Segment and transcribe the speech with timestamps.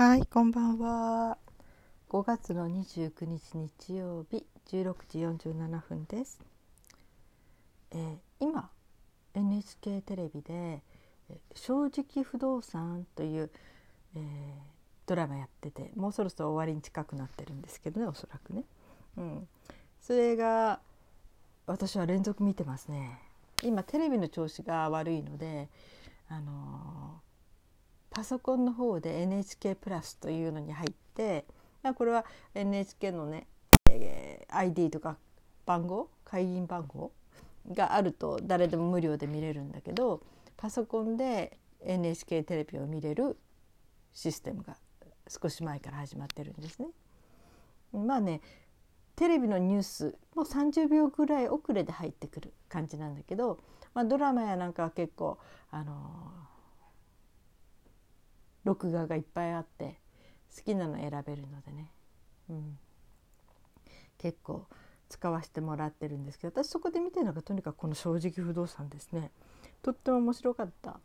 [0.00, 1.36] はいこんばんは。
[2.08, 6.40] 5月の29日日曜日16時47分です、
[7.90, 8.70] えー、今
[9.34, 10.80] NHK テレビで
[11.54, 13.50] 「正直不動産」という、
[14.14, 14.22] えー、
[15.04, 18.64] ドラマやっててもうそろそろ終わりに近くなってるんですけどねおそらくね、
[19.18, 19.48] うん、
[20.00, 20.80] それが
[21.66, 23.18] 私は連続見てますね。
[23.62, 25.68] 今テレビの調子が悪いので
[26.30, 27.29] あのー
[28.10, 31.46] パソコンの方で NHK プラスというのに入って
[31.96, 32.24] これは
[32.54, 33.46] NHK のね、
[33.90, 35.16] えー、ID とか
[35.64, 37.12] 番号会員番号
[37.72, 40.22] があると誰でも無料で見れるんだけど
[40.56, 43.38] パソコンで NHK テレビを見れる
[44.12, 44.76] システムが
[45.28, 46.88] 少し前から始まってるんですね。
[47.92, 48.40] まあね
[49.16, 53.60] テレビのニュースもう30秒ぐらい遅れで入ってくる感じなんだけど、
[53.94, 55.38] まあ、ドラマやなんかは結構
[55.70, 55.92] あの
[58.64, 59.98] 録画がいっぱいあって
[60.56, 61.90] 好きなの選べるのでね、
[62.48, 62.78] うん、
[64.18, 64.66] 結構
[65.08, 69.30] 使わせてもらってるんですけど私そこで見てるのがとにかくこの「正直不動産」ですね。
[69.82, 71.00] とっても面白かった。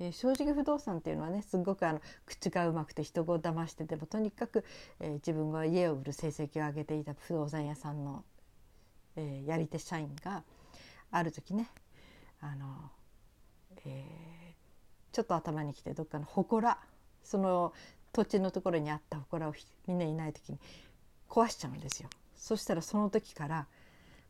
[0.00, 4.64] え、正直不動産っていうのはねすごくあの口がうまくて人を騙しててもとにかく、
[5.00, 8.24] えー、自分が家を売る成績を上げていた不動産屋さんの、
[9.16, 10.44] えー、やり手社員が
[11.10, 11.68] ある時ね
[12.40, 12.92] あの、
[13.84, 14.54] え
[15.10, 16.78] ちょっと頭にきてどっかの祠
[17.28, 17.74] その
[18.12, 19.52] 土地のところにあった祠を
[19.86, 20.58] みんないない時に
[21.28, 22.08] 壊しちゃうんですよ。
[22.34, 23.66] そしたらその時から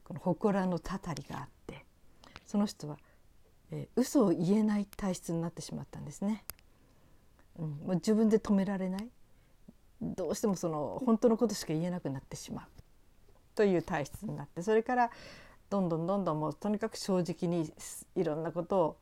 [0.03, 1.85] この祠のたたりがあって
[2.45, 2.97] その人は、
[3.71, 6.45] えー、嘘を言えない体質になってしまったんですね。
[7.59, 9.09] うん、もう自分で止められない
[10.01, 12.67] どうしてもその本当のことしか言えなくなってしまう
[13.55, 15.11] という体質になってそれから
[15.71, 17.73] どんどんどんどんもうとにかく正直に
[18.15, 18.97] いろんなことを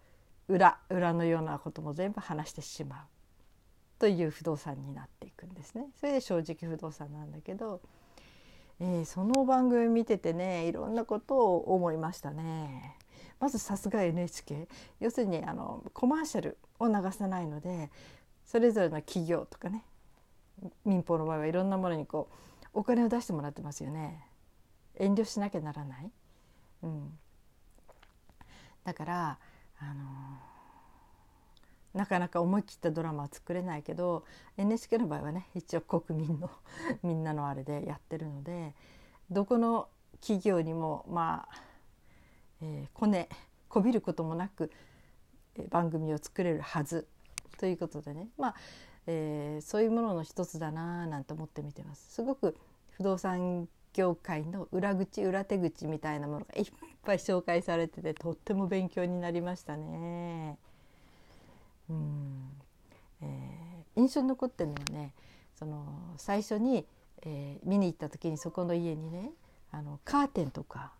[0.48, 3.15] 裏裏のようなことも全部話してしまう
[3.98, 5.86] という不動産になっていくんですね。
[5.98, 7.80] それで正直不動産なんだけど、
[8.80, 12.96] えー、その番組見ててねいろんなことを思いましたね。
[13.40, 14.68] まずさすが NHK
[15.00, 17.90] 要するにあのコマーシャルを流さないので
[18.46, 19.84] それぞれの企業とかね
[20.86, 24.26] 民放の場合はいろんなものにこうお金を出してもらってますよね。
[24.98, 26.10] 遠慮しなきゃならない。
[26.82, 27.18] うん、
[28.84, 29.38] だから
[29.78, 30.55] あのー
[31.96, 34.24] なかなか思い切ったドラマは作れないけど
[34.58, 36.50] NHK の場合はね一応国民の
[37.02, 38.74] みんなのあれでやってるので
[39.30, 39.88] どこの
[40.20, 41.62] 企業にもまあ、
[42.60, 43.28] えー、こね
[43.68, 44.70] こびることもなく、
[45.56, 47.08] えー、番組を作れるはず
[47.58, 48.54] ということでねまあ、
[49.06, 52.12] えー、そういうものの一つだなあなんて思って見てます。
[52.12, 52.56] すごく
[52.90, 56.66] 不動産業界の裏口裏手口みたいなものがいっ
[57.02, 60.58] ぱい紹介されててとっても勉強になりましたね。
[61.90, 62.50] うん
[63.22, 65.12] えー、印象に残ってるのはね
[65.54, 65.86] その
[66.16, 66.84] 最初に、
[67.22, 69.30] えー、見に行った時にそこの家にね
[69.72, 70.92] あのカーテンとか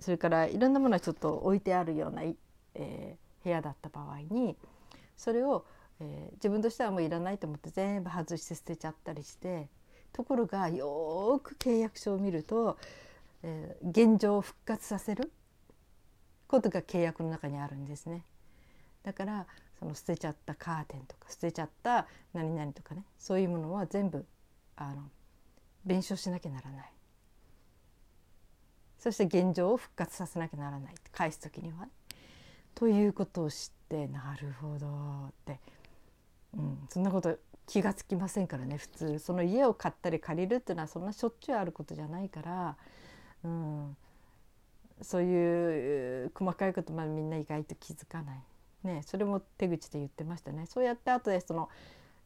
[0.00, 4.56] それからいろんなものがちょっと置いてあるような、えー、部屋だった場合に
[5.16, 5.64] それを、
[6.00, 9.68] えー、自分としてはもういらないと思って全部外して捨てちゃったりして
[10.12, 12.76] ところがよく契約書を見ると、
[13.42, 15.30] えー、現状を復活させる
[16.48, 18.24] ことが契約の中にあるんですね。
[19.02, 19.46] だから
[19.78, 24.24] その捨てちゃったカーテンとか捨てちゃった何々とかねそういうものは全部
[24.76, 25.02] あの
[25.84, 26.92] 弁償しなきゃならない。
[28.98, 30.94] そして現状を復活させなきゃならない。
[31.10, 31.88] 返す時には、
[32.72, 35.58] ということを知ってなるほどって、
[36.56, 37.36] うん、そんなこと
[37.66, 39.18] 気が付きませんからね普通。
[39.18, 42.76] その家を買ったり借りるっていうのはそんなしょっちゅうあることじゃないから、
[43.42, 43.96] うん、
[45.00, 48.40] そういう細かいことまでみんな意外と気づかない。
[48.84, 51.68] ね、それも手口で言ってましたねそうやって後でその、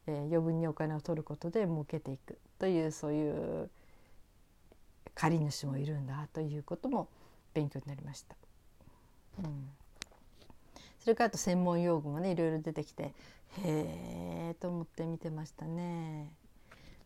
[0.07, 3.71] えー、余分にお金を取ることで儲けていくというそういう
[5.15, 7.09] 借り主もいるんだということも
[7.55, 8.37] 勉強になりました。
[9.39, 9.71] うん、
[10.99, 13.13] それからあと専門用語もねいろいろ出てきてへ
[14.51, 16.31] えと思って見てましたね。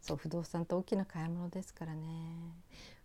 [0.01, 2.01] そう不動産って大きな買い物ですからね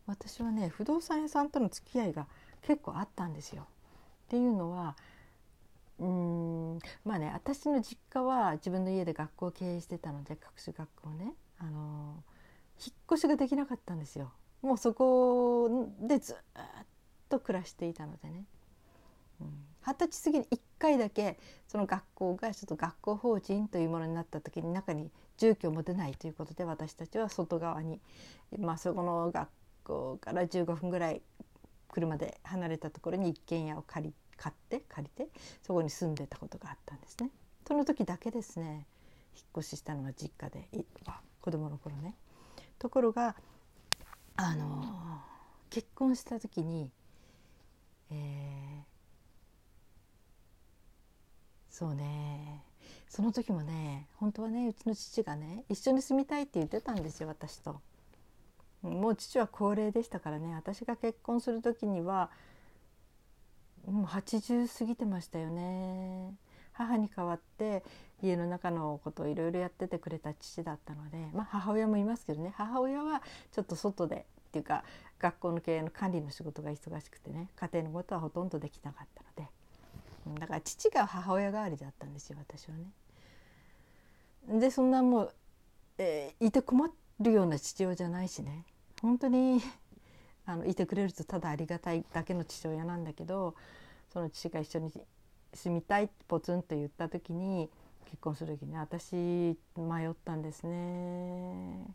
[0.08, 2.28] 私はね不動産屋さんとの付き合いが
[2.62, 3.64] 結構あったんですよ。
[3.64, 4.96] っていうのは
[6.00, 12.24] うんまあね私の実家は自分の家で学校を経営してたので各種学校ねあの
[12.78, 14.32] 引っ越しができなかったんですよ。
[14.62, 16.36] もうそこでずっ
[17.30, 18.46] と暮らしていたのでね。
[19.86, 21.38] 二、十、歳過ぎに1回だけ
[21.68, 28.00] その学校がちょっと学校法人というものになった時に中に住居も出ないということで私たちは外側に、
[28.58, 29.50] まあ、そこの学
[29.84, 31.22] 校から15分ぐらい
[31.90, 35.32] 車で離れたところに一軒家を借り買って借りて
[35.64, 37.32] そこに住んでたことがあったんですね。
[37.68, 38.86] その時だけですね
[39.36, 40.68] 引っ越ししたのが実家で
[41.42, 42.16] 子供の頃ね。
[42.80, 43.36] ところが
[44.38, 45.22] あの
[45.70, 46.90] 結婚した時に、
[48.12, 48.84] えー、
[51.70, 52.64] そうね
[53.08, 57.82] その時もね本当はねうちの父がね一緒に住みたいって言ってたんですよ私と。
[58.82, 62.30] もう父は高齢でしたからね私が結婚する時には
[63.88, 66.34] もう80過ぎてましたよね。
[66.74, 67.84] 母に代わって
[68.22, 73.22] 家の中のことをいろいろやっててくれた父だったので、まあ、母親もいますけどね母親は
[73.54, 74.84] ちょっと外でっていうか
[75.20, 79.50] 学校の経営の管理の仕事が忙しくてね家庭のことはほとんどできなかったの
[80.36, 84.60] でだから父が母親代わりだったんですよ私はね。
[84.60, 85.34] でそんなもう、
[85.98, 86.88] えー、いて困
[87.20, 88.66] るような父親じゃないしね
[89.02, 89.62] 本当に
[90.46, 93.56] あのいてくれるとただありがたいだけの父親なんだけど
[94.14, 94.92] その父が一緒に
[95.54, 97.70] 住みたいポツンと言った時に
[98.06, 99.16] 結婚する時に私
[99.76, 101.86] 迷ったんですね。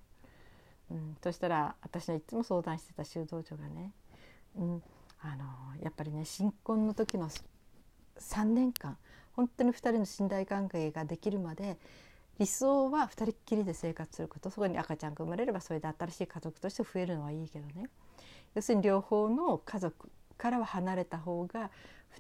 [0.91, 3.93] うん、そしたら私のいつも相談してた修道女がね、
[4.57, 4.83] うん、
[5.21, 5.45] あの
[5.83, 7.31] やっぱりね新婚の時の
[8.19, 8.97] 3年間
[9.35, 11.77] 本当に2人の信頼関係ができるまで
[12.39, 17.89] 理想は2人っきりで生活することそこに赤ちゃんが生まれればそれで新しい家族として増えるのはいいけどね
[18.55, 21.71] 要するに両方の家族からは離れた方が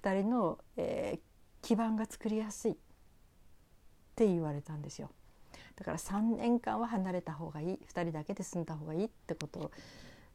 [0.02, 2.76] 2人の、えー、基盤が作りやすいっ
[4.14, 5.10] て言われたんですよ。
[5.76, 9.70] だから3年間は離れた方がいい2人だけで住んだ方がいいってことを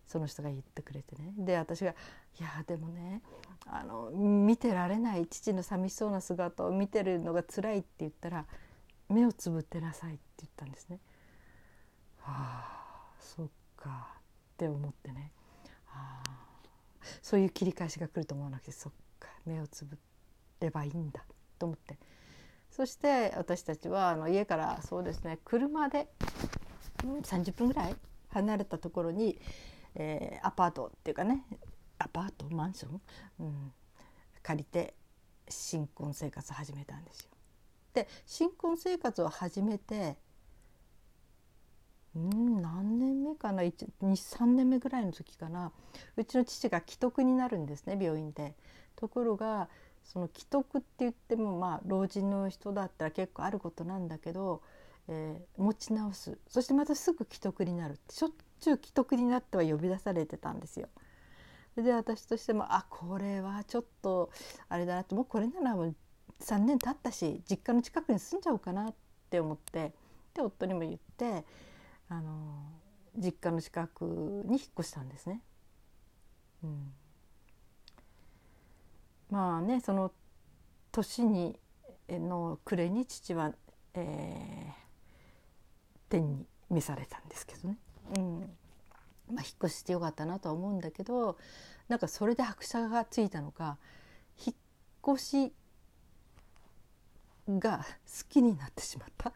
[0.07, 1.91] その人が言ってくれてねで私が
[2.39, 3.21] 「いやでもね
[3.67, 8.45] あの見てられない父の寂しそうな姿を見てるのが辛い」って言ったら
[9.09, 10.99] 「目をつぶってなさい」って言ったんですね。
[12.17, 15.31] はあそっかって思ってね、
[17.21, 19.97] そういう切り返しが来ると思わなくてそっか目をつぶ
[20.59, 21.23] ればいいんだ
[21.59, 21.97] と思って
[22.71, 26.07] そして私たちはあの家からそうですね車で
[27.03, 27.95] 30分ぐらい
[28.29, 29.39] 離れたところに、
[29.95, 31.45] えー、アパートっていうかね
[31.97, 33.01] アパートマンション、
[33.39, 33.71] うん、
[34.43, 34.93] 借りて
[35.47, 37.29] 新婚生活始めたんですよ。
[37.93, 40.17] で新婚生活を始めて
[42.15, 45.71] うん何年目かな？23年目ぐらいの時かな。
[46.15, 48.55] うちの父が既得になるんですね病院で。
[48.95, 49.67] ところが
[50.03, 54.61] その既得って言ってもまあ老人の人だったら結構あることなんだけど、
[55.09, 56.37] えー、持ち直す。
[56.47, 58.31] そしてまたすぐ既得になるしょっ
[58.61, 60.87] ちゅう既得になっては呼び出されてたんですよ。
[61.75, 64.29] で私としてもあこれはちょっと
[64.69, 65.15] あれだなって。
[65.15, 65.95] もうこれならもう
[66.39, 68.93] 3年経ったし実家の近くに住んじゃおうかなっ
[69.29, 69.93] て思って
[70.33, 71.43] で夫にも言って
[72.09, 72.71] あの
[73.17, 75.41] 実家の近くに引っ越したんですね。
[76.63, 76.93] うん。
[79.29, 80.11] まあねその
[80.91, 81.59] 年に
[82.09, 83.53] の暮れに父は、
[83.93, 84.71] えー、
[86.09, 87.77] 天に召されたんですけどね、
[88.17, 88.39] うん。
[89.33, 91.37] まあ、引っ越してよかったなとは思うんだけど
[91.87, 93.77] なんかそれで拍車がついたのか
[94.45, 95.53] 引っ越し
[97.47, 97.85] が好
[98.29, 99.29] きになってしまった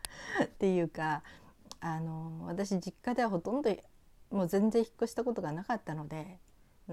[0.43, 1.23] っていうか
[1.81, 3.75] あの私実家ではほとんど
[4.31, 6.39] もう全然引っ越したことがなかったので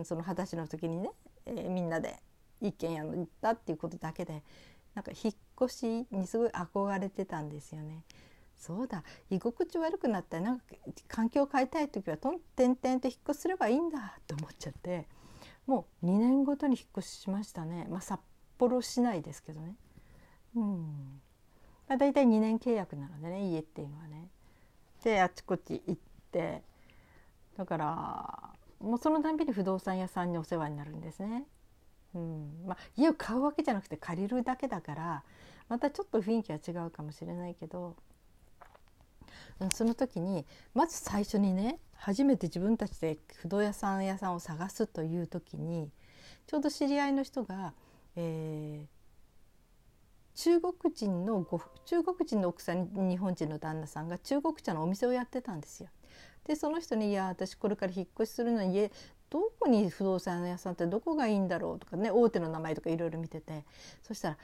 [0.04, 1.10] その二十歳の時にね、
[1.46, 2.16] えー、みんなで
[2.60, 4.42] 一軒家の行ったっていうことだけで
[4.94, 8.02] なんか引っ越しにすごい憧れてたんですよね。
[8.56, 10.64] そうだ居心地悪くなったらなんか
[11.08, 15.06] 環境を変えたい時はとんてんてんと引っ越しすればいいんだと思っちゃって
[15.66, 18.18] もう2年ごとに引っ越ししましたね、まあ、札
[18.56, 19.76] 幌市内ですけどね。
[20.54, 21.20] うん
[21.86, 24.30] まあ、大体2年契約なのでね家っていうのはね。
[25.06, 25.96] であちこち行っ
[26.32, 26.62] て
[27.56, 31.44] だからもうそのたんびに不動産屋さんにお世話になるんですね。
[32.16, 35.22] うんまあ、家を買うわけじゃなくて借りるだけだから
[35.68, 37.94] またちょっと雰囲気は違うかもしれないけど
[39.72, 40.44] その時に
[40.74, 45.90] まず最初にね初めて自分たちで不動産屋さんを探すという時に
[46.46, 47.74] ちょうど知り合いの人が、
[48.16, 48.95] えー、
[50.36, 55.88] 中国人のご中国人の奥さんに日本人の旦那さんが中国茶のお店をやってたんですよ。
[56.44, 58.92] でその人に「いや私これから引っ越しするのに家
[59.30, 63.64] どこに不動産屋さんってどこがいいんだろうとかね大手の名前とかいろいろ見てて
[64.02, 64.38] そしたら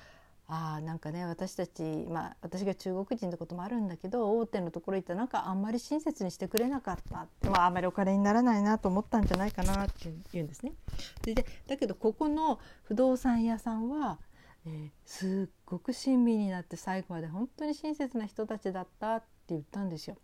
[0.48, 10.72] あなんかね私たちまあ私が中国人ってこともあるんだけど大手のところ行ったらなんかあんまり親切にしてくれなかったまああんまりお金にならないなと思ったんじゃないかなって言うんですね。
[11.20, 14.18] それでだけどここの不動産屋さんは、
[14.66, 20.16] えー、すっごく親身になって最後まで本当に親切な人たちだったって言ったんですよ。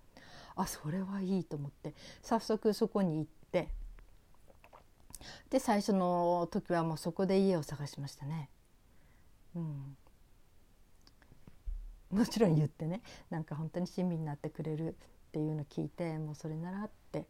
[0.54, 3.68] あそれはいいと思って早速そこに行って
[5.50, 8.50] で最初の時はもうそこで家を探しましたね。
[9.54, 9.96] うん、
[12.10, 14.96] もちろん言ってねなんか本当に親身になってくれる
[15.28, 17.26] っていうのを聞いてもうそれならって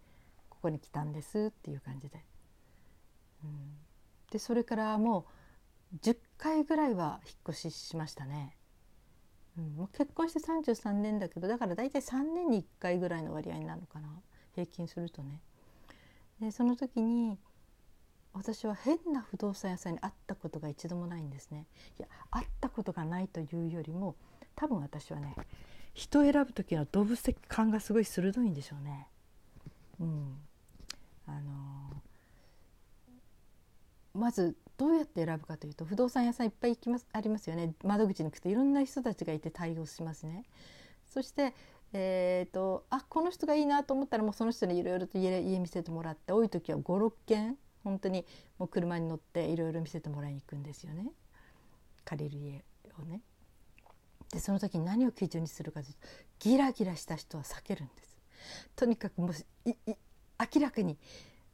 [0.50, 2.25] ここに来たんですっていう感じで。
[3.45, 3.79] うん、
[4.31, 5.25] でそれからもう
[6.02, 8.57] 10回ぐらいは引っ越ししましたね。
[9.59, 14.09] うん、もう結婚して33年だけどだから大体3年に1回ぐらいの割合なのかな
[14.54, 15.40] 平均するとね。
[16.40, 17.38] でその時に
[18.33, 21.66] 私は変な不動産屋さんに会ったことが一度もないんですね。
[21.99, 24.14] いや会ったことがないというよりも
[24.54, 25.35] 多分私はね
[25.95, 29.09] 人を選ぶ時の動物的感がすごい鋭いんでしょうね。
[29.99, 30.38] うん、
[31.26, 40.44] あのー、まずどうやって選ぶかというと不動産屋さんいっぱい行きますありますよね窓口に行くといろんな人たちがいて対応しますね。
[41.06, 41.52] そして
[41.92, 48.26] えーと、あこの人がいいなと思ったらもうその人にいろいろと家家見せてもらって多い時は56軒本当に
[48.58, 51.11] もう車に乗っていろいろ見せてもらいに行くんですよね
[52.04, 52.64] 借りる家
[52.99, 53.23] をね。
[54.30, 56.00] でその時に何を基準にするかというと
[56.40, 58.18] ギラギラした人は避けるんです。
[58.76, 59.32] とにかくもう
[59.64, 60.99] 明らかに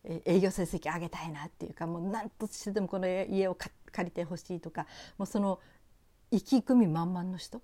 [0.05, 3.73] 営業成績上げたいなっていうかもう何としてでもこの家を借
[4.07, 5.61] りてほしいとかもうその
[6.31, 7.63] 意気込み満々の人？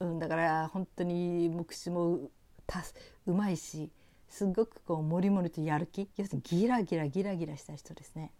[0.00, 2.30] うん、だから本当に目視も
[2.66, 2.82] た
[3.26, 3.90] うまいし
[4.28, 6.08] すごくこうもりもりとやる気？
[6.16, 8.32] 要するにギラギラギラギラした人ですね。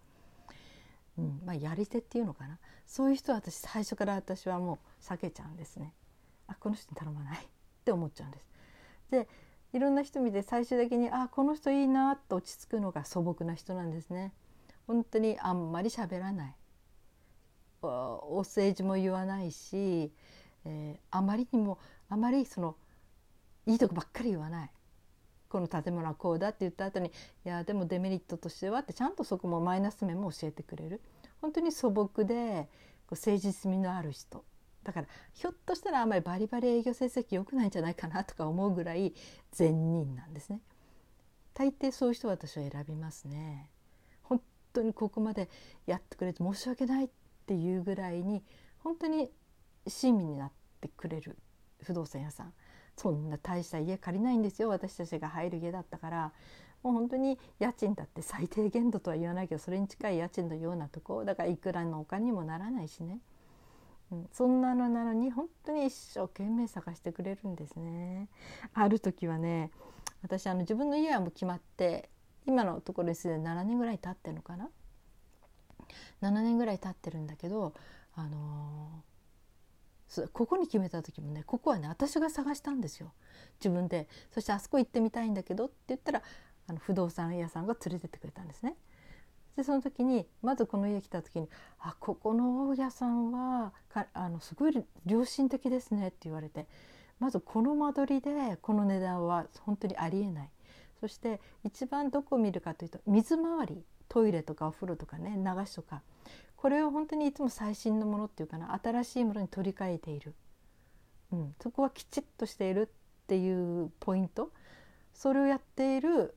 [1.18, 5.92] うんまあ、やり手っていうのかなそういう人は私最初から私はもう避けちゃうんですね。
[6.46, 7.38] あこの人に頼まない？
[7.38, 7.40] っ
[7.84, 8.46] て思っちゃうんです。
[9.10, 9.28] で
[9.72, 14.32] いろんな人見て最終的にあこの人いいなと落ち着くのが素朴な人なんですね。
[14.86, 16.54] 本当にあんまり喋らない。
[17.82, 20.12] お政治も言わないし
[20.64, 22.76] えー、あまりにもあまりその
[23.66, 24.70] いいとこばっかり言わない。
[25.48, 31.00] この建物はこうだって言った後にいやでもデメリットとしてはってちゃんとそこもマイナス面も教えてくれる。
[31.40, 32.68] 本当に素朴で
[33.06, 34.44] こう誠実味のある人。
[34.84, 39.14] だからひょっとしたらあんまりバリバリ営業成績良くないんじゃないかなとか思うぐらい
[39.52, 40.60] 善人なんですね。
[41.54, 43.70] 大抵そういう人は私は選びますね。
[44.22, 44.40] 本
[44.72, 45.48] 当にここまで
[45.86, 47.08] やってくれて申し訳ないっ
[47.46, 48.42] ていうぐらいに
[48.78, 49.30] 本当に
[49.86, 51.36] 親身になってくれる
[51.82, 52.52] 不動産屋さん。
[52.96, 54.68] そんな大した家借りないんですよ。
[54.68, 56.32] 私たちが入る家だったから。
[56.82, 63.20] もう本当に家賃だって最低限度とは言わないけどそれに近い家賃のようなとこだからいくらのお金にもならないしね、
[64.32, 68.28] そんなのなのに本当に一生懸命探してくれるんですね。
[68.74, 69.70] ある時はね
[70.22, 72.10] 私あの自分の家はもう決まって
[72.46, 74.68] 今のところにすでに7年ぐらい経ってるのかな
[76.20, 77.74] ？7年ぐらい経ってるんだけど
[78.14, 79.12] あのー
[80.34, 83.14] ここに決めた時もねここはね私が探したんですよ
[83.58, 86.22] 自分でそしてあそこ行ってみたいんだけどって言ったら
[86.66, 88.76] あの不動産屋さんが連れてってくれたんですね。
[89.56, 96.66] でその時にまずこの家来た時に「あここの大家さんはかあのすごい良心的ですね」って言われて
[97.18, 100.50] まずこの間取りでこの値段は本当にありえない。
[101.00, 106.02] そして一番どこを見るかというと水回りトイレとかお風呂とかね流しとか。
[106.56, 110.32] これを本当にいつも最新のものっていうかな新しいものに取り替えている、
[111.32, 114.52] うん、そこはきちっとしているっていうポイント。
[115.12, 116.36] それをやっている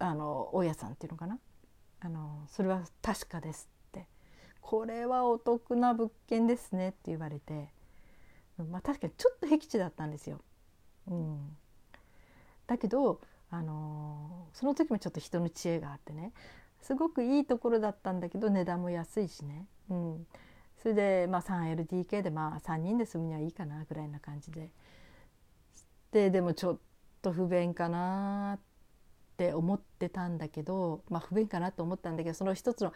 [0.00, 1.38] あの大家さんっていうのかな。
[2.04, 4.06] あのそれは確かですって。
[4.60, 7.68] これはお得な物件ですねって言われて、
[8.70, 10.40] まあ、確かにちょっと僻地だったんですよ。
[11.08, 11.56] うん、
[12.66, 13.20] だけど
[13.50, 16.32] あのその時もちょっと人の知恵があってね。
[16.80, 20.26] すごくいいところだったんだけど値段も安いしね、うん、
[20.82, 24.70] それで、まあ、3LDK でまあ3人で住むにはいいかなぐらいな感じで。
[26.12, 26.78] ででもちょっ
[27.22, 28.60] と不便かなっ
[29.34, 32.92] って思ってたんだけど、まあ、不便かなと思ったんだけどその一つの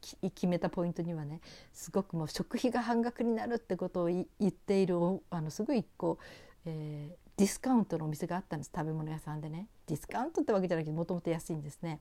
[0.00, 1.40] 決めたポイントにはね
[1.72, 4.96] すごくもう食費が半額になるってことを言っている
[5.30, 6.24] あのすごいこう、
[6.64, 8.72] えー、ディスカウントのお店があったんです。
[8.74, 9.68] 食べ物屋さんでね。
[9.86, 12.00] ディスカウントってわけじゃなくてもともと安いんですね。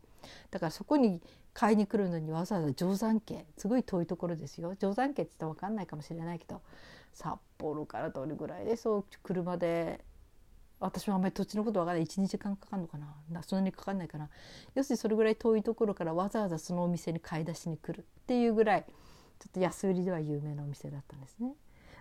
[0.50, 1.21] だからそこに
[1.53, 4.75] 買いに来るのにわざわざ定山家すごい遠いところですよ。
[4.75, 6.62] 定山家って言ったら分かんないかもしれないけど
[7.13, 9.05] 札幌からどれぐらいでそう？
[9.21, 10.03] 車で
[10.81, 12.97] 私もあまり土地のこと分からない12時間かかるのか
[13.29, 14.29] なそんなにかかんないかな
[14.75, 18.85] 要するにそれぐらい遠いところからわざわざそのお店に買い出しに来るっていうぐらい
[19.39, 21.53] ちょっと安売りでは有名なお店だったんですね。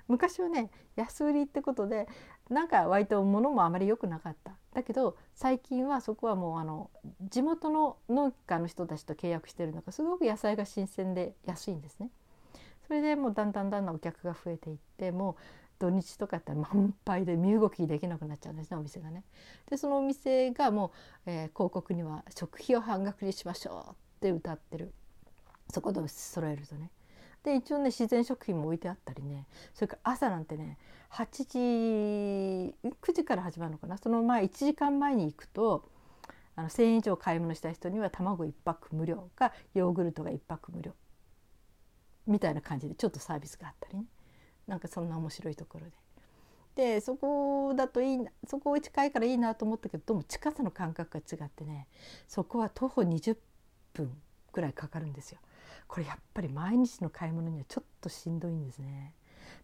[0.09, 2.09] 昔はね安売りってことで
[2.49, 6.91] なんか割と物もあまり良くなかっただけど最近はそこはもうあの
[7.29, 12.11] 地元の農家の人たちと契約してるのがすごく野菜が新鮮で安いんですね。
[12.89, 15.43] それでもうだんだんだんだんお客が増えていってもう
[15.81, 19.11] 土日とかやったら満杯で身動きできなくなっちゃうんですねお店が。
[19.11, 19.25] ね。
[19.69, 20.93] でそのお店がも
[21.27, 24.93] う、えー、広告には食費を半額にしましょうって歌ってる。
[25.71, 26.91] そこで揃えるとね。
[27.43, 29.47] で一応ね自然食品も置いてあったりね。
[29.73, 30.77] それから朝なんてね
[31.13, 31.59] 8時
[32.85, 33.97] 9時から始まるのかな。
[33.97, 35.89] その前1時間前に行くと
[36.57, 40.93] あの1,000円以上買い物した人には卵1パック無料かヨーグルトが1パック無料
[42.27, 44.05] みたいな感じでちょっとサービスがあったりね。
[44.71, 45.93] なんかそんな面白いところで。
[46.77, 51.89] でそこだといいなそこ近いからいいなと思ったけどどうも近さの感覚が違ってね
[52.29, 53.37] そこは徒歩20
[53.93, 54.17] 分
[54.53, 55.41] ぐらいかかるんですよ。
[55.89, 59.15] これやっぱり毎日の買い物にはちょっとしんどいんですね。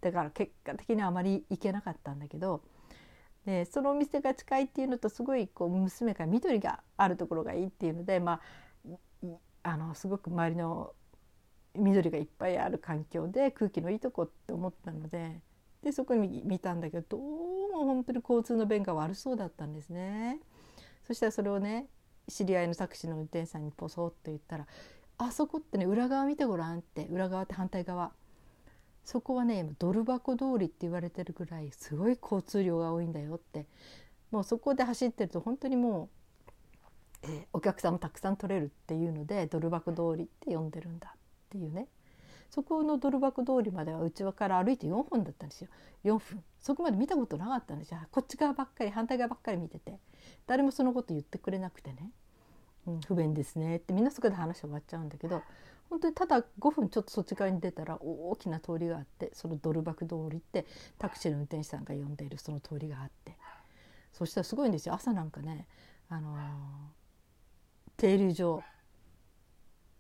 [0.01, 2.63] だから結果的にはあまり行けなかったんだけど
[3.47, 8.41] でそのお店が近いっていうのとすごいこう娘が緑があるところがいいっていうので、ま
[8.85, 9.27] あ、
[9.63, 10.93] あのすごく周りの
[11.79, 15.41] 緑がいっぱいある環境で空気のいいとこって思ったので
[15.83, 17.21] でそこに見たんだけどどう
[17.73, 20.41] も本当に交通の便が悪そうだったんですね。
[21.07, 21.87] そしたらそれをね
[22.29, 24.67] 知り合いのタクシーの運転手さんにポソッと言ったら
[25.19, 28.13] 「あそこってね裏側見てごらん」って裏側って反対側。
[29.05, 33.67] そこはねドル箱通りって言われてるぐらいすごい交通量が多いんだよって。
[34.31, 36.11] もうそこで走ってると本当にも
[37.23, 41.15] う、えー、お客さんもたくさん取れるっていうのでドル箱通りって呼んでるんだ
[41.47, 41.89] っていうね。
[42.51, 45.69] そこのドル箱通りまではうちわから歩いて4分だったんですよ。
[46.05, 46.43] 4分。
[46.61, 48.01] そこまで見たことなかったんですよ。
[48.11, 49.99] こっち側ばっかり反対側ばっかり見てて。
[50.47, 52.11] 誰もそのこと言ってくれなくてね、
[52.87, 53.93] うん、不便ですねって。
[53.93, 55.43] みんなそこで話終わっちゃうんだけど
[55.91, 60.67] 本当にただ5分ちょっとそっち側に出たら大きな通りがあってそのドルバク通りって
[60.99, 63.37] タクシーの運転手さんが呼んでいるその通りがあって。
[64.13, 64.95] そしたらすごいんですよ。
[64.95, 65.67] 朝なんかね、
[66.09, 66.39] あのー、
[67.99, 68.63] 停留所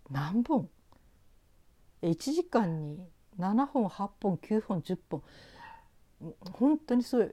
[0.09, 0.71] 何本？
[2.03, 2.99] 1時間に
[3.38, 5.23] 7本8本9本10本。
[6.53, 7.33] 本当にすごい。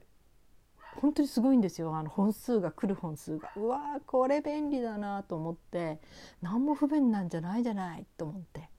[1.02, 1.96] 本当にすごいんですよ。
[1.96, 3.52] あの本数が来る本数が。
[3.56, 6.00] うわーこれ便利だなと思って。
[6.42, 8.70] 何も不便なんじゃないじゃないと思って。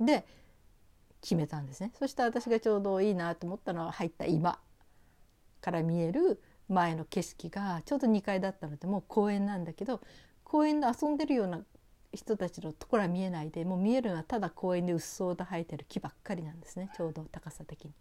[0.00, 0.26] で
[1.20, 1.92] 決めたんですね。
[1.98, 4.58] そしたら私がちょうどいいなと思ったのは入った今
[5.60, 10.00] から見える前の景色がちょうど2階だったのでもう公園なんだけど
[10.42, 11.60] 公園で遊んでるような
[12.12, 17.92] 人たちのところは見えないでもう見えるのはただ公園でうっそうと生えてる木ばっかりなんですねちょうど高さ的に。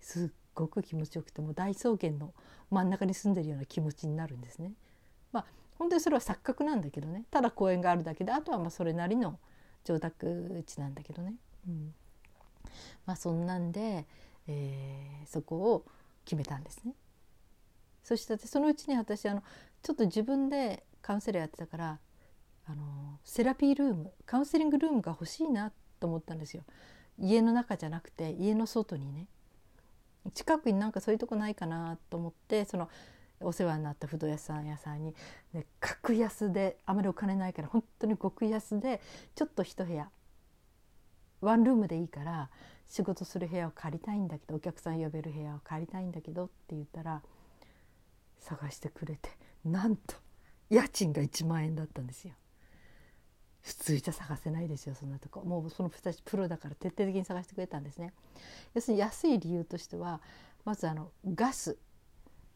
[0.00, 2.32] すっごく気持ちよくても大草原の
[2.70, 4.72] 真ん中に住んでるような気持ちになるんですね。
[5.32, 5.46] まあ
[5.78, 9.38] 本当にそれは錯覚なんだけどねただ公園があるだけであとはまあそれなりの
[9.84, 11.34] 住宅地なんだけどね。
[11.68, 11.94] うん、
[13.04, 14.06] まあそんなんで、
[14.46, 15.84] えー、そこを
[16.24, 16.94] 決めたんですね。
[18.02, 19.42] そしてそのうちに私あの
[19.82, 21.98] ちょっと自分でカウンセラーやってたから
[22.66, 26.64] あのセラピールームカウンセリングルームが欲しいなと思ったんですよ。
[27.18, 29.26] 家の中じゃなくて家の外にね
[30.34, 32.90] 近くになんかそういうとこないかなと思ってその
[33.40, 35.14] お世話になった不動屋さん屋さんに、
[35.52, 39.00] ね、格安であまりお金ないから本当に極安で
[39.34, 40.08] ちょっと一部屋
[41.40, 42.50] ワンルームでいいから
[42.88, 47.22] 仕事する部屋を借りたいんだけどお客さん呼べる部屋を借りたいんだけどって言ったら
[48.40, 49.30] 探してくれて
[49.64, 50.16] なんと
[50.70, 52.34] 家賃が1万円だったんですよ。
[53.66, 55.42] 普通じゃ探せないですよそんなとこ。
[55.44, 58.12] もうその人たちプロだから徹底的に探してくれたんですね。
[58.74, 60.20] 要するに安い理由としては
[60.64, 61.76] まずあのガス。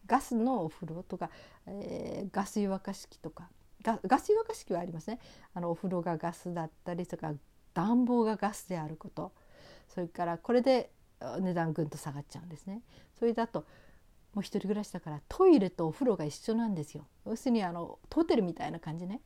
[0.07, 1.31] ガスのお風呂とか、
[1.67, 3.49] えー、ガス湯沸かし器とか。
[3.83, 5.19] ガガス湯沸かし器はありますね。
[5.53, 7.33] あのお風呂がガスだったりとか
[7.75, 9.33] 暖房がガスであること。
[9.89, 10.93] それからこれで
[11.41, 12.83] 値段ぐんと下がっちゃうんですね。
[13.19, 13.67] それだと
[14.33, 17.05] もう一人暮らしだからトイレとお風呂が一緒なんですよ。
[17.27, 19.21] 要するにあのホテルみたいな感じね、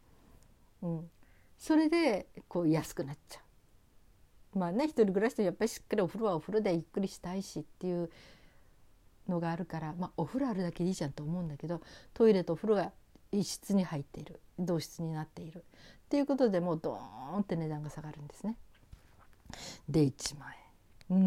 [0.80, 1.10] うん、
[1.58, 3.40] それでこう安くなっちゃ
[4.54, 4.58] う。
[4.58, 8.10] まあね一人暮らしでやっぱりしっかりお風呂はお風呂でゆっくりしたいしっていう
[9.28, 11.80] のがあるから、まあ、お風呂あるだけでいいじゃんと思うんだけど
[12.12, 12.92] トイレとお風呂が
[13.32, 18.56] 一室に入っている同室になっているっていうことでもうドーンって値段が下がるんですね。
[19.88, 20.64] で1万円。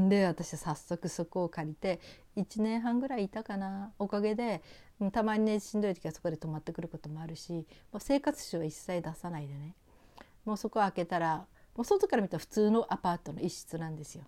[0.10, 2.00] で私は早速そこを借りて
[2.36, 4.63] 1年半ぐらいいたかなおかげで
[5.12, 7.54] たまにねしんどい時はそこで泊まってくることもあるし
[7.92, 9.76] もう生活費を一切出さないでね
[10.48, 14.24] もうそこ開けたらもう外から見たら普通のアパートの一室なんですよ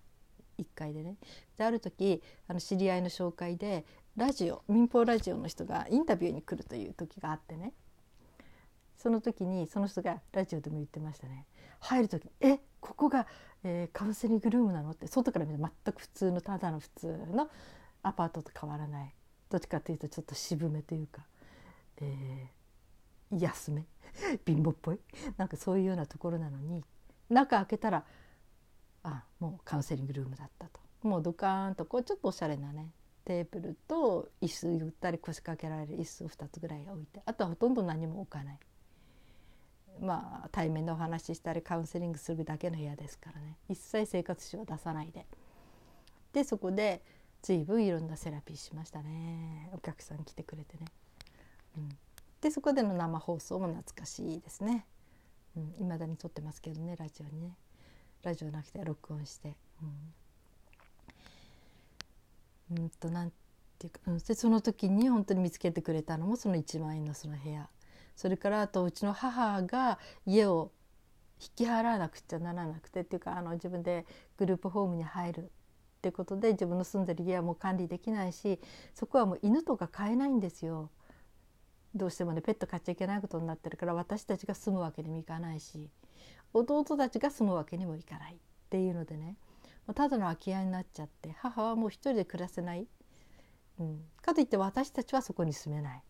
[0.60, 1.16] 1階でね。
[1.58, 3.86] である時あの知り合いの紹介で
[4.18, 7.72] ラジオ民放ラジオの人がインタビューに来るという時があってね
[8.98, 11.46] その時にその人がラジオでも言ってましたね
[11.80, 13.26] 入る時に「えここが、
[13.64, 17.50] えー、カウンセリングルームなの?」って外から見て全く普通のただの普通の
[18.04, 19.16] アパートと変わらない
[19.50, 21.26] どっちかというとちょっと渋めというか、
[22.02, 22.59] えー、
[23.32, 23.86] 安め。
[24.46, 25.00] 貧乏っぽい。
[25.38, 26.84] なんかそういうようなところなのに
[27.30, 28.06] 中開けたら
[29.04, 30.80] あもうカウンセリングルームだったと。
[31.04, 32.92] もうドカーンとこうちょっとおしゃれなね
[33.24, 38.60] テーブルと椅子ゆったり腰掛けられる椅子を2つぐらい置いてあとはほとんど何も置かない。
[40.02, 43.58] まあ対面でお話ししたりカウンセリングするだけの部屋ですからね。
[43.68, 45.26] 一切生活史を出さないで。
[46.34, 47.02] でそこで
[47.42, 49.70] 随分いろんなセラピーしましたね。
[49.74, 50.86] お客さん来てくれてね。
[51.78, 51.90] うん、
[52.42, 54.86] でそこでの生放送も懐かしいですね。
[55.56, 57.58] い、うん、だに撮ってますけどねラジオにね
[58.24, 59.56] ラジオなくて録音して。
[62.72, 63.32] うん、うんとなん
[63.78, 67.70] ていうか、うん、でその時に本当に見つけてくれたのもその1万円のその部屋
[68.16, 70.72] それからあとうちの母が家を
[71.42, 74.06] 引き払わなくちゃならなくてっていうかあの自分で
[74.38, 75.40] グループホームに入る
[76.00, 78.60] ってことで自分の住んでる家はもう管理できないし
[78.94, 80.90] そこはもう犬とか飼えないんですよ。
[81.96, 85.90] どうしてもねペット飼っちゃいけないことになってるから私たちが住むわけにもいかないし
[86.54, 88.36] 弟たちが住むわけにもいかない。
[88.36, 88.38] っ
[88.70, 89.36] ていうのでね
[89.96, 92.88] ただの空き家になっちゃって母はもう一人で暮らせない。
[93.80, 96.04] うん、かといって私たちはそこに住めない。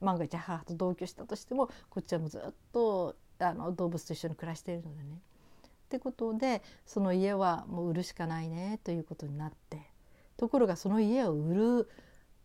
[0.00, 5.20] 万が一母と同居したとしてもこっちはもうずっとあの動物と一緒に暮らしているのでね。
[5.84, 9.90] ってことでその家はもう売るしかないねということになって。
[10.36, 11.90] ところがその家を売る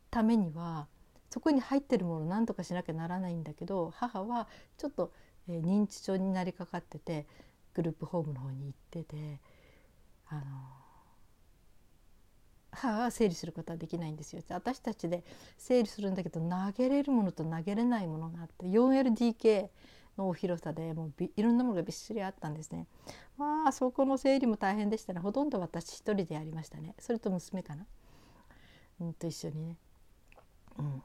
[0.09, 0.87] ためには
[1.31, 5.11] そこに入ってるものを何とかしなきゃならないんだけど母はちょっと、
[5.47, 7.25] えー、認知症になりかかってて
[7.73, 9.39] グループホームの方に行ってて
[10.27, 10.41] あの
[12.71, 15.23] 母は整理することはできないんですよ私たちで
[15.57, 19.69] 整理するんだけど投げれるものと投げれないものがあって 4LDK
[20.17, 22.85] の広さでもういろんなものがびっしりあったんですね。
[23.37, 27.85] まあそこの整理も大変でしたねほとんど私一人でやりましたねそれと娘かな、
[28.99, 29.77] うん、と一緒にね。
[30.81, 31.01] うん、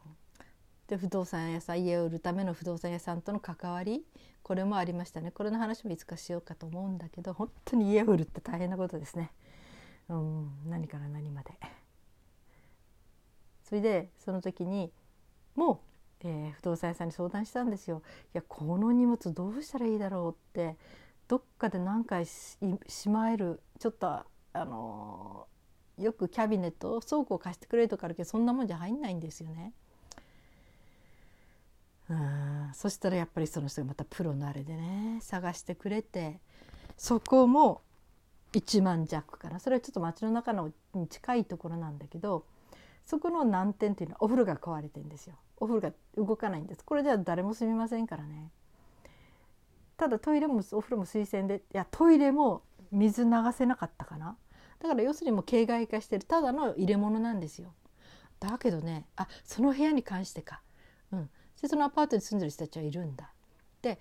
[0.88, 4.04] で不動産屋さん家を売るための不動産屋さんとの関わり
[4.42, 9.32] これもありましたねこれの話もいつかしようかと思うんだけど本当に家を売るって大変なことですね。
[10.08, 11.58] うん、何から何まで。
[13.64, 14.92] それでその時に
[15.56, 15.80] も
[16.22, 18.02] う、えー、不動産屋さんに相談したんですよ。
[18.32, 20.76] いやこの荷物どうしたらいいだろうって
[21.26, 25.55] どっかで何回ししまえるちょっとあのー、
[25.98, 29.72] よくキャビネット倉庫を貸してくれとかあるけどそんなもんじゃ入んないんですよね。
[32.08, 35.18] うんそしたらやっぱりその人がまたプロのあれでね。
[35.22, 36.38] 探してくれて
[36.96, 37.82] そこも
[38.52, 39.58] 1万弱かな。
[39.58, 42.44] それはちょっと街の中のに近いところなんだけど
[43.04, 45.34] そこの難点っていうのはお風呂が壊れてんですよ。
[45.58, 46.84] お風呂が動かないんです。
[46.84, 48.50] これじゃ誰も住みませんからね。
[49.96, 54.36] ただトイレもお風呂も水洗でいやトイレも水流せなかったかな。
[54.80, 57.74] だから要するにもう形骸化してるただの入れ物なんですよ。
[58.38, 60.62] だけどねあその部屋に関してか。
[61.12, 61.30] うん。
[61.60, 63.32] でそのアパートに住んでる人たちはいるんだ。
[63.82, 63.98] で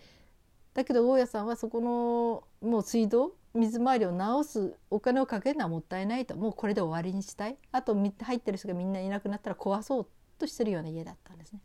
[0.74, 6.36] だけど大家さんはそこのもう水道水回りを直すお金をかけるのはもったいないと。
[6.36, 7.58] もうこれで終わりにしたい。
[7.72, 10.08] あと入ってる人がみんないなくなったら壊そう
[10.38, 11.62] としてるような家だったんですね。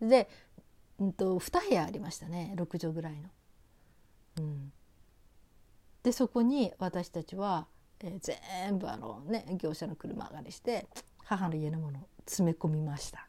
[0.00, 0.28] で、
[0.98, 2.54] うんと、2部屋ありましたね。
[2.56, 3.28] 6畳ぐらいの。
[4.38, 4.72] うん、
[6.02, 7.66] でそこに私たちは、
[8.00, 8.36] えー、
[8.68, 10.86] 全部あの、ね、業者の車上がりして
[11.18, 13.26] 母の家のものを詰め込みました。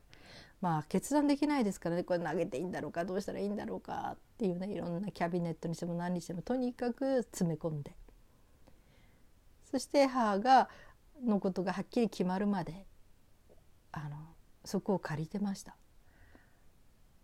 [0.61, 2.03] まあ決断できないですからね。
[2.03, 7.95] これ投げていいんだろうかどうしたらいいんだろうかっていうねいろんなキャビネットにしても何にしてもとにかく詰め込んで。
[9.71, 10.69] そして母が
[11.23, 12.85] のことがはっきり決まるまで
[13.91, 14.17] あの
[14.65, 15.75] そこを借りてました。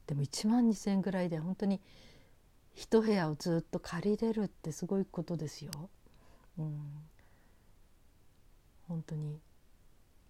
[0.08, 1.82] でも1万2,000円ぐらいで本当に
[2.78, 5.72] 一部屋をずっと借りれるってすごいことですよ。
[6.60, 6.80] うん、
[8.88, 9.40] 本当に。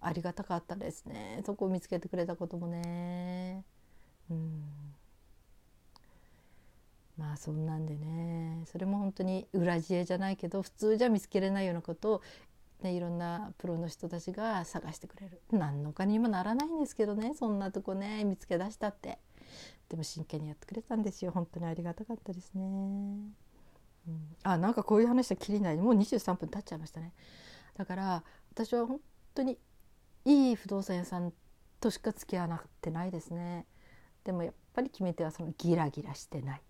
[0.00, 1.42] ありがたかったですね。
[1.44, 3.64] そこを見つけてくれたこともね。
[4.30, 4.62] うん。
[7.18, 8.62] まあそんなんでね。
[8.64, 12.22] それも本当に裏知恵じゃないけど普通じゃ見つけれないようなことを、
[12.80, 15.42] ね、いろんなプロの人たちが探してくれる。
[15.50, 17.34] 何のかにもならないんですけどね。
[17.34, 19.18] そんなとこね見つけ出したって。
[19.88, 21.30] でも真剣にやってくれたんですよ。
[21.30, 23.34] 本当にありがたかったですね、うん、
[24.42, 25.76] あなんかこういう話はきりない。
[25.76, 27.12] もう23分経っちゃいましたね。
[27.76, 29.00] だから私は本
[29.34, 29.58] 当に
[30.24, 31.32] いい不動産屋さん
[31.80, 33.66] としか付き合わなってないですね。
[34.24, 36.60] でもやっぱり決め手はそのギラギラしてない。
[36.60, 36.62] っ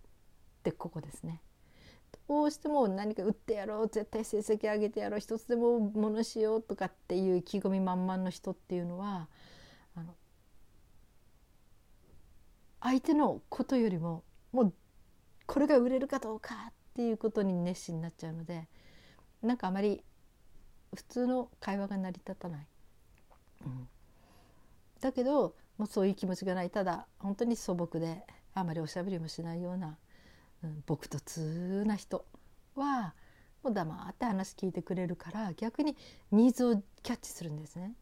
[0.62, 1.41] てここですね。
[2.29, 3.88] どうしても何か売ってやろう。
[3.88, 5.21] 絶対成績上げてやろう。
[5.21, 9.29] 一つでもものしようとかっていう意気込み満々の人っていうのは
[9.95, 10.14] あの
[12.88, 14.74] 相手のことよりももう
[15.46, 18.66] これが売れるかどうかっていうことに熱心になっちゃうので
[19.42, 20.03] なんかあまり
[20.94, 22.66] 普通の会話が成り立たない。
[23.66, 23.88] うん、
[25.01, 26.70] だけどもうそういう気持ちがない。
[26.70, 28.24] ただ本当に素朴で
[28.55, 29.98] あまりおしゃべりもしないような、
[30.64, 32.24] うん、朴突な人
[32.74, 33.14] は
[33.62, 35.94] もう黙って話聞いてくれるから逆に
[36.33, 37.92] ニーズをキャッチするんですね。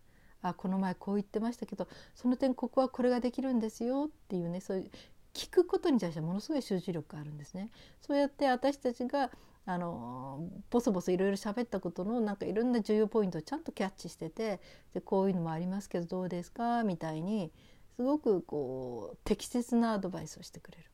[0.49, 4.91] あこの前こう言ってましたけどその点ここはこれができるんですよっていうねそういう
[5.35, 7.71] 聞くことに対してものすごい集中力があるんですね。
[8.01, 9.31] そうやって私たちが
[9.67, 14.61] あのボソボソいろいろ喋ったことのなんかいろんな重要ポイントをちゃんとキャッチしてて
[14.95, 16.85] でこういうのもありますけどどうですか？
[16.85, 17.51] みたいに
[17.97, 20.85] すごくこう適切なアドバイスをしてくれる。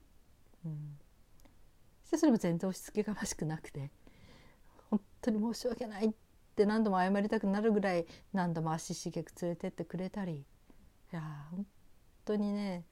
[0.64, 0.98] うん、
[2.02, 3.90] そしてそれも全然押し付けがましくなくて
[4.90, 6.12] 本当に申し訳ないっ
[6.54, 10.32] て何度も謝りたくなるぐらい何度も足しげく連れてってくれたり。
[10.34, 10.44] い
[11.10, 11.66] や本
[12.24, 12.84] 当にね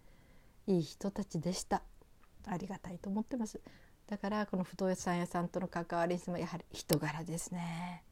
[0.66, 1.82] いい人たちでした。
[2.46, 3.60] ありがたいと思ってます。
[4.06, 8.02] だからこの不動産屋さんとの関わりもやはり人柄ですね。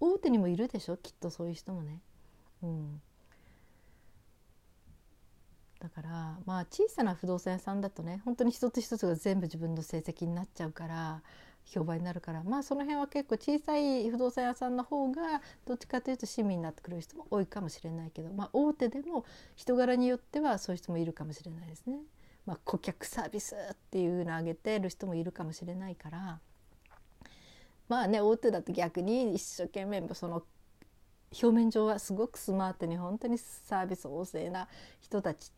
[0.00, 0.96] 大手にもいるでしょ？
[0.96, 2.00] きっとそういう人もね。
[2.62, 3.00] うん。
[5.78, 11.22] だからまあ小さな不動産屋さんだとね本当に一つ一つが全部自分の成績になっちゃうから
[11.66, 19.24] 評判になるからまあその辺は結構小さい不動産屋さんの方がどっちかというと市民になってくる人も多いかもしれないけど、まあ、大手でも
[19.56, 21.98] 人柄によってはそういう人もいるかもしれないですね。
[22.46, 26.38] まあ、顧客サービスっていうのを挙げてる人もいるかもしれないから
[27.88, 30.44] まあね大手だと逆に一生懸命その
[31.32, 34.68] 表面上はすごくスマートに本当にサービス旺盛な
[35.00, 35.50] 人たち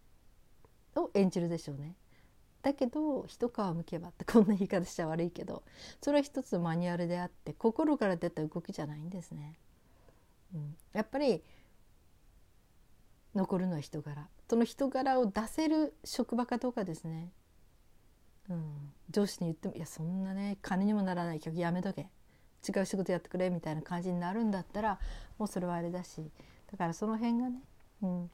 [0.96, 1.94] を演じるでしょうね。
[2.62, 5.62] だけど一皮むけばってこんな言い方しちゃ悪いけど
[6.02, 9.54] それは一つマニュアルであって心から出た動きじゃないんですね。
[10.54, 11.42] うん、やっぱり
[13.34, 14.28] 残るのは人柄。
[14.48, 17.30] その人柄を出せる職場かどうかですね、
[18.48, 22.08] うん、上司に言っても「いやそんなね金にもならない曲やめとけ。
[22.68, 24.98] 違う仕事やってくれ」みたいな感じになるんだったら
[25.38, 26.30] もうそれはあれだし。
[26.70, 27.62] だからその辺がね、
[28.02, 28.30] うん、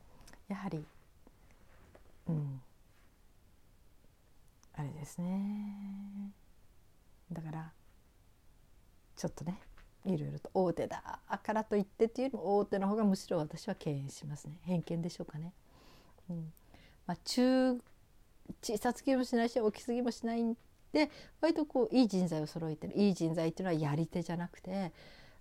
[0.49, 0.85] やはり、
[2.29, 2.61] うん、
[4.77, 6.33] あれですね。
[7.33, 7.73] だから
[9.17, 9.61] ちょっとね
[10.05, 14.59] いろいろと大手だからといってっていうよりも大手の方がむしろ私は敬遠しますね。
[14.63, 15.53] 偏見でしょうかね。
[16.29, 16.53] うん。
[17.07, 17.79] まあ、中
[18.63, 20.57] 小さすぎもしないし大きすぎもしないん
[20.93, 21.11] で
[21.41, 22.95] 割とこういい人材を揃えてる。
[22.97, 24.93] いい人材っていうのはやり手じゃなくて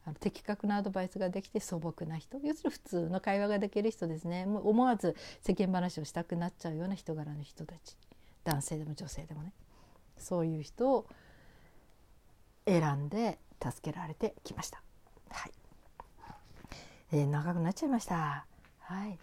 [0.05, 2.37] あの的確なアドバイスができて素朴な人。
[2.43, 4.45] 要するに普通の会話ができる人ですね。
[4.45, 7.97] もう思わず世間話をしたくなっちゃうような人柄の人たち。
[8.43, 9.53] 男性でも女性でもね。
[10.17, 11.07] そういう人を
[12.65, 14.81] 選んで助けられてきました。
[15.29, 15.51] はい、
[17.11, 18.45] えー、長くなっちゃいました。
[18.79, 19.17] はい。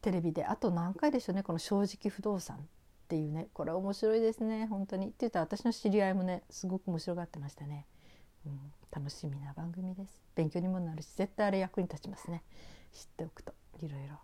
[0.00, 1.42] テレビであと何回でしょうね。
[1.42, 2.60] この正直不動産っ
[3.08, 3.48] ていうね。
[3.52, 4.66] これ面白いですね。
[4.66, 5.06] 本当に。
[5.06, 7.86] って言ったら私の知り合いもねすごく面白がってましたね、
[8.46, 10.20] うん、楽しみな番組です。
[10.34, 12.42] 勉強にもなるし絶対あれ役に立ちますね。
[12.92, 13.54] 知っておくと。
[13.80, 14.16] いろいろ、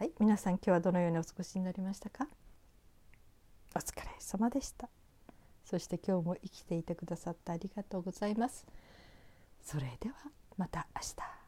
[0.00, 2.26] はい、皆さん今日はどのようにお過ごしになりましたか？
[3.76, 4.88] お疲れ様でした。
[5.62, 8.66] そして今日も生きていてくださってありがとうございます。
[9.60, 10.14] それでは
[10.56, 11.39] また明日。